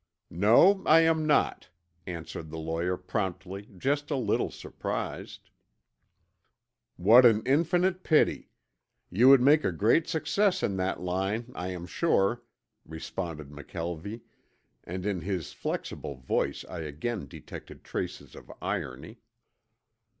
"No, 0.33 0.81
I 0.87 1.01
am 1.01 1.27
not," 1.27 1.69
answered 2.07 2.49
the 2.49 2.57
lawyer 2.57 2.97
promptly, 2.97 3.69
just 3.77 4.09
a 4.09 4.15
little 4.15 4.49
surprised. 4.49 5.51
"What 6.95 7.23
an 7.23 7.43
infinite 7.45 8.01
pity! 8.01 8.49
You 9.11 9.29
would 9.29 9.41
make 9.41 9.63
a 9.63 9.71
great 9.71 10.07
success 10.07 10.63
in 10.63 10.75
that 10.77 11.01
line 11.01 11.51
I 11.53 11.67
am 11.67 11.85
sure," 11.85 12.41
responded 12.83 13.51
McKelvie, 13.51 14.21
and 14.83 15.05
in 15.05 15.21
his 15.21 15.53
flexible 15.53 16.15
voice 16.15 16.65
I 16.65 16.79
again 16.79 17.27
detected 17.27 17.83
traces 17.83 18.33
of 18.33 18.51
irony. 18.59 19.19